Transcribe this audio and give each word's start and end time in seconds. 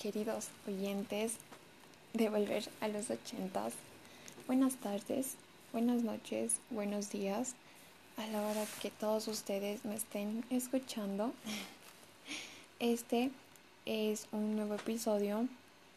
queridos 0.00 0.48
oyentes 0.66 1.34
de 2.14 2.30
Volver 2.30 2.66
a 2.80 2.88
los 2.88 3.10
ochentas. 3.10 3.74
Buenas 4.46 4.76
tardes, 4.76 5.34
buenas 5.72 6.02
noches, 6.02 6.56
buenos 6.70 7.10
días 7.10 7.54
a 8.16 8.26
la 8.28 8.40
hora 8.40 8.64
que 8.80 8.90
todos 8.90 9.28
ustedes 9.28 9.84
me 9.84 9.94
estén 9.94 10.42
escuchando. 10.48 11.34
Este 12.78 13.30
es 13.84 14.26
un 14.32 14.56
nuevo 14.56 14.76
episodio, 14.76 15.46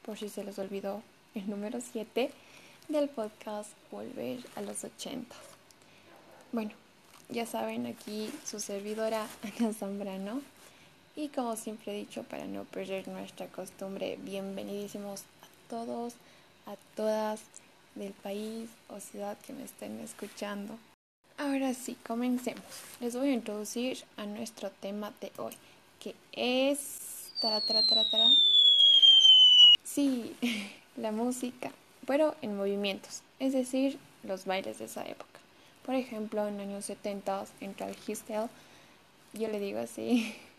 por 0.05 0.17
si 0.17 0.27
se 0.27 0.43
les 0.43 0.59
olvidó, 0.59 1.01
el 1.33 1.49
número 1.49 1.79
7 1.79 2.29
del 2.89 3.07
podcast 3.07 3.69
Volver 3.89 4.45
a 4.57 4.61
los 4.61 4.83
ochentas. 4.83 5.39
Bueno, 6.51 6.71
ya 7.29 7.45
saben, 7.45 7.85
aquí 7.85 8.29
su 8.45 8.59
servidora 8.59 9.27
Ana 9.59 9.71
Zambrano 9.71 10.41
y 11.15 11.29
como 11.29 11.55
siempre 11.55 11.93
he 11.93 11.99
dicho, 11.99 12.23
para 12.23 12.45
no 12.45 12.63
perder 12.63 13.07
nuestra 13.07 13.47
costumbre, 13.47 14.17
bienvenidísimos 14.21 15.21
a 15.21 15.69
todos, 15.69 16.13
a 16.65 16.75
todas 16.95 17.41
del 17.95 18.13
país 18.13 18.69
o 18.89 18.99
ciudad 18.99 19.37
que 19.45 19.53
me 19.53 19.63
estén 19.63 19.99
escuchando. 19.99 20.77
Ahora 21.37 21.73
sí, 21.73 21.95
comencemos. 22.05 22.63
Les 22.99 23.15
voy 23.15 23.29
a 23.29 23.33
introducir 23.33 24.03
a 24.17 24.25
nuestro 24.25 24.71
tema 24.71 25.13
de 25.21 25.31
hoy, 25.37 25.53
que 25.99 26.15
es... 26.31 27.31
Tara, 27.41 27.59
tara, 27.61 27.83
tara. 27.83 28.29
Sí, 29.83 30.35
la 30.97 31.11
música, 31.11 31.71
pero 32.07 32.35
en 32.41 32.57
movimientos, 32.57 33.21
es 33.39 33.53
decir, 33.53 33.99
los 34.23 34.45
bailes 34.45 34.79
de 34.79 34.85
esa 34.85 35.05
época. 35.05 35.39
Por 35.85 35.95
ejemplo, 35.95 36.47
en 36.47 36.57
los 36.57 36.67
años 36.67 36.85
70 36.85 37.45
entra 37.59 37.89
el 37.89 37.97
Histel, 38.07 38.47
yo 39.33 39.47
le 39.49 39.59
digo 39.59 39.79
así, 39.79 40.35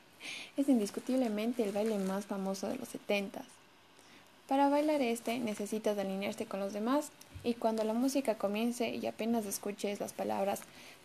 es 0.56 0.68
indiscutiblemente 0.68 1.64
el 1.64 1.72
baile 1.72 1.98
más 1.98 2.26
famoso 2.26 2.68
de 2.68 2.76
los 2.76 2.88
70 2.88 3.42
Para 4.48 4.68
bailar 4.68 5.02
este 5.02 5.38
necesitas 5.38 5.98
alinearte 5.98 6.46
con 6.46 6.60
los 6.60 6.72
demás 6.72 7.10
y 7.42 7.54
cuando 7.54 7.84
la 7.84 7.92
música 7.92 8.36
comience 8.36 8.88
y 8.88 9.06
apenas 9.06 9.44
escuches 9.44 10.00
las 10.00 10.12
palabras 10.12 10.60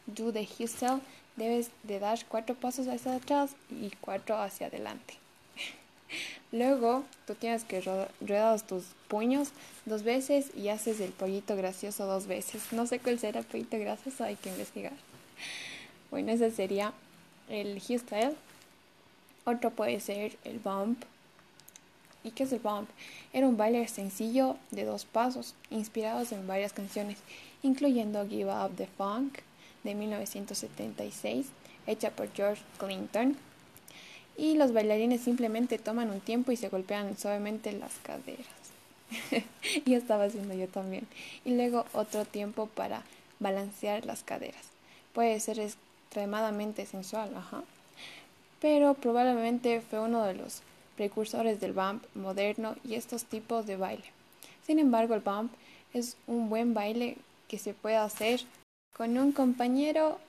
do 0.06 0.32
the 0.32 0.48
Hustle, 0.58 1.02
debes 1.36 1.70
de 1.84 2.00
dar 2.00 2.20
cuatro 2.28 2.56
pasos 2.56 2.88
hacia 2.88 3.16
atrás 3.16 3.52
y 3.70 3.92
cuatro 4.02 4.38
hacia 4.38 4.68
adelante. 4.68 5.16
Luego 6.52 7.04
tú 7.28 7.36
tienes 7.36 7.64
que 7.66 7.82
ruedas 8.22 8.66
tus 8.66 8.84
puños 9.08 9.50
dos 9.86 10.04
veces 10.04 10.48
y 10.56 10.70
haces 10.70 11.00
el 11.02 11.12
pollito 11.12 11.56
gracioso 11.56 12.06
dos 12.06 12.26
veces. 12.26 12.72
No 12.72 12.88
sé 12.88 13.00
cuál 13.00 13.20
será 13.20 13.40
el 13.40 13.46
pollito 13.46 13.78
gracioso, 13.78 14.24
hay 14.24 14.36
que 14.36 14.50
investigar. 14.50 14.94
Bueno, 16.10 16.32
ese 16.32 16.50
sería 16.50 16.92
el 17.50 17.80
Style. 17.80 18.36
Otro 19.50 19.72
puede 19.72 20.00
ser 20.00 20.38
el 20.44 20.60
bump. 20.60 21.02
¿Y 22.24 22.30
qué 22.32 22.44
es 22.44 22.52
el 22.52 22.60
bump? 22.60 22.88
Era 23.34 23.48
un 23.48 23.58
baile 23.58 23.88
sencillo 23.88 24.58
de 24.70 24.86
dos 24.86 25.06
pasos, 25.06 25.56
inspirados 25.72 26.32
en 26.32 26.46
varias 26.46 26.72
canciones, 26.72 27.18
incluyendo 27.64 28.28
Give 28.28 28.54
Up 28.54 28.76
the 28.76 28.86
Funk 28.86 29.40
de 29.84 29.96
1976, 29.96 31.48
hecha 31.88 32.12
por 32.12 32.32
George 32.32 32.62
Clinton. 32.78 33.38
Y 34.38 34.54
los 34.54 34.72
bailarines 34.72 35.22
simplemente 35.22 35.80
toman 35.80 36.12
un 36.12 36.20
tiempo 36.20 36.52
y 36.52 36.56
se 36.56 36.70
golpean 36.70 37.18
suavemente 37.18 37.72
las 37.72 37.96
caderas. 38.04 38.46
y 39.86 39.96
estaba 39.96 40.26
haciendo 40.26 40.54
yo 40.54 40.68
también. 40.68 41.08
Y 41.44 41.56
luego 41.56 41.86
otro 41.94 42.24
tiempo 42.26 42.68
para 42.68 43.02
balancear 43.40 44.06
las 44.06 44.22
caderas. 44.22 44.68
Puede 45.12 45.40
ser 45.40 45.60
extremadamente 45.60 46.86
sensual, 46.86 47.36
ajá 47.36 47.64
pero 48.62 48.94
probablemente 48.94 49.82
fue 49.82 50.00
uno 50.00 50.24
de 50.24 50.34
los 50.34 50.62
precursores 50.96 51.60
del 51.60 51.74
bump 51.74 52.04
moderno 52.16 52.76
y 52.84 52.96
estos 52.96 53.26
tipos 53.26 53.66
de 53.66 53.78
baile. 53.78 54.04
Sin 54.66 54.80
embargo, 54.80 55.16
el 55.16 55.22
bump 55.22 55.52
es 55.94 56.18
un 56.28 56.50
buen 56.50 56.74
baile 56.74 57.18
que 57.48 57.58
se 57.58 57.74
puede 57.74 57.96
hacer 57.96 58.42
con 58.96 59.18
un 59.18 59.32
compañero 59.32 60.20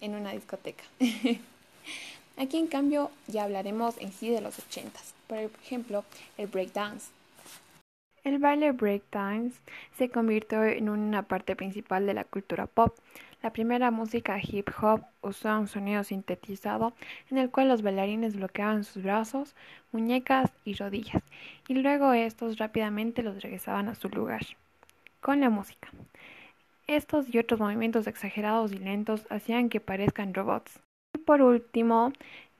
en 0.00 0.14
una 0.14 0.32
discoteca. 0.32 0.84
Aquí 2.36 2.56
en 2.58 2.66
cambio 2.66 3.10
ya 3.26 3.44
hablaremos 3.44 3.96
en 3.98 4.12
sí 4.12 4.28
de 4.28 4.40
los 4.40 4.58
ochentas. 4.58 5.14
Por 5.26 5.38
ejemplo, 5.38 6.04
el 6.38 6.46
breakdance. 6.46 7.08
El 8.24 8.38
baile 8.38 8.70
breakdance 8.70 9.60
se 9.98 10.08
convirtió 10.08 10.62
en 10.62 10.88
una 10.88 11.22
parte 11.22 11.56
principal 11.56 12.06
de 12.06 12.14
la 12.14 12.22
cultura 12.22 12.68
pop. 12.68 12.96
La 13.42 13.52
primera 13.52 13.90
música 13.90 14.38
hip 14.40 14.70
hop 14.80 15.02
usó 15.22 15.58
un 15.58 15.66
sonido 15.66 16.04
sintetizado 16.04 16.92
en 17.30 17.38
el 17.38 17.50
cual 17.50 17.66
los 17.66 17.82
bailarines 17.82 18.36
bloqueaban 18.36 18.84
sus 18.84 19.02
brazos, 19.02 19.56
muñecas 19.90 20.52
y 20.64 20.74
rodillas, 20.74 21.24
y 21.66 21.74
luego 21.74 22.12
estos 22.12 22.58
rápidamente 22.58 23.24
los 23.24 23.42
regresaban 23.42 23.88
a 23.88 23.96
su 23.96 24.08
lugar. 24.08 24.42
Con 25.20 25.40
la 25.40 25.50
música. 25.50 25.88
Estos 26.86 27.34
y 27.34 27.38
otros 27.38 27.58
movimientos 27.58 28.06
exagerados 28.06 28.70
y 28.70 28.78
lentos 28.78 29.26
hacían 29.30 29.68
que 29.68 29.80
parezcan 29.80 30.32
robots. 30.32 30.78
Y 31.12 31.18
por 31.18 31.42
último, 31.42 32.12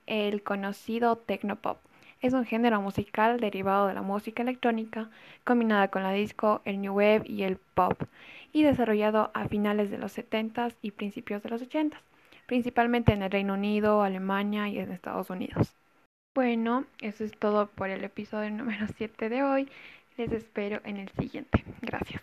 el 0.06 0.43
conocido 0.43 1.15
technopop 1.15 1.78
es 2.22 2.33
un 2.33 2.44
género 2.44 2.81
musical 2.81 3.38
derivado 3.41 3.88
de 3.88 3.94
la 3.94 4.03
música 4.03 4.43
electrónica, 4.43 5.10
combinada 5.44 5.88
con 5.88 6.03
la 6.03 6.12
disco, 6.12 6.62
el 6.65 6.81
new 6.81 6.94
wave 6.94 7.25
y 7.27 7.43
el 7.43 7.56
pop, 7.56 8.00
y 8.53 8.62
desarrollado 8.62 9.31
a 9.34 9.49
finales 9.49 9.91
de 9.91 9.99
los 9.99 10.16
70s 10.16 10.77
y 10.81 10.93
principios 10.93 11.43
de 11.43 11.50
los 11.50 11.62
80s, 11.62 11.99
principalmente 12.47 13.12
en 13.12 13.22
el 13.22 13.31
Reino 13.31 13.55
Unido, 13.55 14.03
Alemania 14.03 14.69
y 14.69 14.78
en 14.78 14.93
Estados 14.93 15.31
Unidos. 15.31 15.75
Bueno, 16.34 16.87
eso 17.00 17.25
es 17.25 17.33
todo 17.38 17.66
por 17.66 17.91
el 17.91 18.05
episodio 18.05 18.50
número 18.50 18.87
7 18.97 19.28
de 19.28 19.43
hoy. 19.43 19.69
Les 20.16 20.33
espero 20.33 20.81
en 20.84 20.99
el 20.99 21.09
siguiente. 21.10 21.65
Gracias. 21.83 22.22